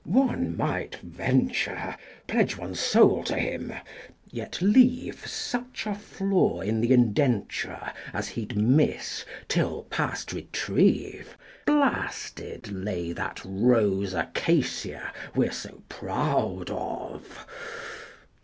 one 0.03 0.57
might 0.57 0.95
venture 0.95 1.95
Pledge 2.25 2.57
one's 2.57 2.79
soul 2.79 3.23
to 3.25 3.37
him, 3.37 3.71
yet 4.31 4.59
leave 4.59 5.27
Such 5.27 5.85
a 5.85 5.93
flaw 5.93 6.61
in 6.61 6.81
the 6.81 6.91
indenture 6.91 7.91
As 8.11 8.29
he'd 8.29 8.57
miss 8.57 9.25
till, 9.47 9.83
past 9.91 10.33
retrieve, 10.33 11.37
Blasted 11.67 12.71
lay 12.71 13.13
that 13.13 13.41
rose 13.45 14.15
acacia 14.15 15.13
We're 15.35 15.51
so 15.51 15.83
proud 15.87 16.71
of! 16.71 17.45